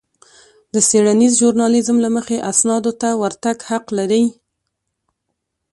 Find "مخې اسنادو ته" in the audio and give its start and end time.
2.15-3.09